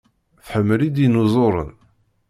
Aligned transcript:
Tḥemmlem 0.45 0.81
idinuẓuren? 0.87 1.71